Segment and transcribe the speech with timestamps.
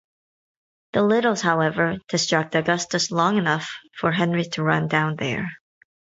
[0.93, 5.47] The Littles, however, distract Augustus long enough for Henry to run down there.